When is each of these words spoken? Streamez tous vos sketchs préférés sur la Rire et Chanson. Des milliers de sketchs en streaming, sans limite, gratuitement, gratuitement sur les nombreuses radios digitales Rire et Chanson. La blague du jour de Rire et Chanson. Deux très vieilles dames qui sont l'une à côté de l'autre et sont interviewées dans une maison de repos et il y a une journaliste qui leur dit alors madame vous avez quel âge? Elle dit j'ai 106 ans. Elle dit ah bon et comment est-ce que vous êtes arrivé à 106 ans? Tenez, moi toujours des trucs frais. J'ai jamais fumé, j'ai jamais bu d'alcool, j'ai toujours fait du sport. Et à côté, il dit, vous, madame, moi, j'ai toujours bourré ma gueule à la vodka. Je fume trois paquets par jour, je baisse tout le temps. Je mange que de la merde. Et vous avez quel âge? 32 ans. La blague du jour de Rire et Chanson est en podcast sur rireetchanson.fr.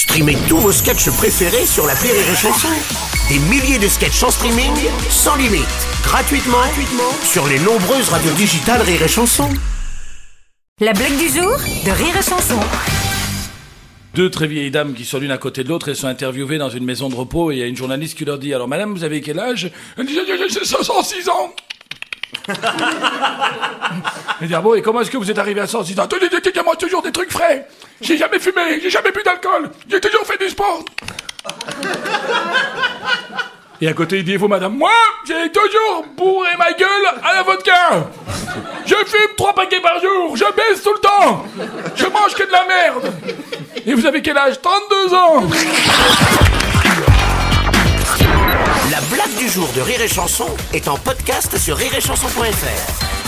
Streamez 0.00 0.38
tous 0.48 0.56
vos 0.56 0.72
sketchs 0.72 1.10
préférés 1.10 1.66
sur 1.66 1.86
la 1.86 1.92
Rire 1.92 2.14
et 2.14 2.34
Chanson. 2.34 2.70
Des 3.28 3.38
milliers 3.38 3.78
de 3.78 3.86
sketchs 3.86 4.22
en 4.22 4.30
streaming, 4.30 4.72
sans 5.10 5.36
limite, 5.36 5.66
gratuitement, 6.02 6.56
gratuitement 6.56 7.12
sur 7.22 7.46
les 7.46 7.58
nombreuses 7.58 8.08
radios 8.08 8.32
digitales 8.32 8.80
Rire 8.80 9.02
et 9.02 9.08
Chanson. 9.08 9.50
La 10.80 10.94
blague 10.94 11.18
du 11.18 11.28
jour 11.28 11.54
de 11.84 11.90
Rire 11.90 12.16
et 12.18 12.22
Chanson. 12.22 12.58
Deux 14.14 14.30
très 14.30 14.46
vieilles 14.46 14.70
dames 14.70 14.94
qui 14.94 15.04
sont 15.04 15.18
l'une 15.18 15.32
à 15.32 15.38
côté 15.38 15.64
de 15.64 15.68
l'autre 15.68 15.90
et 15.90 15.94
sont 15.94 16.08
interviewées 16.08 16.56
dans 16.56 16.70
une 16.70 16.86
maison 16.86 17.10
de 17.10 17.14
repos 17.14 17.52
et 17.52 17.56
il 17.56 17.60
y 17.60 17.62
a 17.62 17.66
une 17.66 17.76
journaliste 17.76 18.16
qui 18.16 18.24
leur 18.24 18.38
dit 18.38 18.54
alors 18.54 18.68
madame 18.68 18.94
vous 18.94 19.04
avez 19.04 19.20
quel 19.20 19.38
âge? 19.38 19.70
Elle 19.98 20.06
dit 20.06 20.14
j'ai 20.14 20.64
106 20.64 21.28
ans. 21.28 21.54
Elle 24.40 24.48
dit 24.48 24.54
ah 24.54 24.62
bon 24.62 24.74
et 24.74 24.80
comment 24.80 25.02
est-ce 25.02 25.10
que 25.10 25.18
vous 25.18 25.30
êtes 25.30 25.38
arrivé 25.38 25.60
à 25.60 25.66
106 25.66 26.00
ans? 26.00 26.06
Tenez, 26.08 26.30
moi 26.64 26.74
toujours 26.76 27.02
des 27.02 27.12
trucs 27.12 27.30
frais. 27.30 27.68
J'ai 28.00 28.16
jamais 28.16 28.38
fumé, 28.38 28.80
j'ai 28.82 28.88
jamais 28.88 29.12
bu 29.12 29.22
d'alcool, 29.22 29.70
j'ai 29.86 30.00
toujours 30.00 30.24
fait 30.26 30.42
du 30.42 30.48
sport. 30.48 30.82
Et 33.82 33.88
à 33.88 33.94
côté, 33.94 34.18
il 34.18 34.24
dit, 34.24 34.36
vous, 34.36 34.46
madame, 34.48 34.76
moi, 34.76 34.90
j'ai 35.26 35.50
toujours 35.50 36.04
bourré 36.14 36.50
ma 36.58 36.72
gueule 36.72 36.88
à 37.24 37.34
la 37.36 37.42
vodka. 37.42 38.08
Je 38.84 38.94
fume 38.94 39.34
trois 39.38 39.54
paquets 39.54 39.80
par 39.80 39.98
jour, 40.00 40.36
je 40.36 40.44
baisse 40.54 40.82
tout 40.82 40.92
le 40.92 41.00
temps. 41.00 41.44
Je 41.96 42.04
mange 42.06 42.34
que 42.34 42.42
de 42.42 42.52
la 42.52 42.66
merde. 42.66 43.12
Et 43.86 43.94
vous 43.94 44.04
avez 44.04 44.20
quel 44.20 44.36
âge? 44.36 44.60
32 44.60 45.14
ans. 45.14 45.44
La 48.90 49.00
blague 49.14 49.34
du 49.38 49.48
jour 49.48 49.68
de 49.74 49.80
Rire 49.80 50.02
et 50.02 50.08
Chanson 50.08 50.48
est 50.74 50.88
en 50.88 50.96
podcast 50.98 51.56
sur 51.56 51.76
rireetchanson.fr. 51.76 53.19